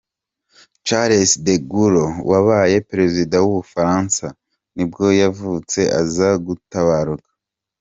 Charles 0.87 1.31
de 1.45 1.53
Gaulle, 1.69 2.05
wabaye 2.31 2.77
perezida 2.89 3.35
w’ubufaransa 3.43 4.25
nibwo 4.75 5.03
yavutse 5.21 5.79
aza 5.99 6.29
gutabaruka 6.45 7.29
mu. 7.33 7.39